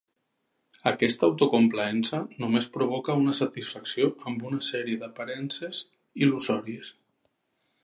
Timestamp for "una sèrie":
4.53-5.01